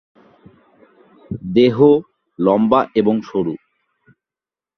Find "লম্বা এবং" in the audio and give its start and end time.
2.39-3.15